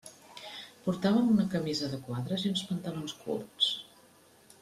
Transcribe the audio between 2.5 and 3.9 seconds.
uns pantalons curts.